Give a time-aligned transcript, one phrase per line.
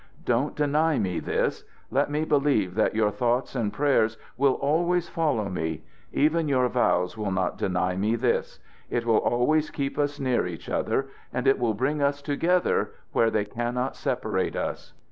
[0.25, 1.63] Don't deny me this!
[1.91, 5.83] Let me believe that your thoughts and prayers will always follow me.
[6.11, 8.57] Even your vows will not deny me this!
[8.89, 13.29] It will always keep us near each other, and it will bring us together where
[13.29, 14.93] they cannot separate us."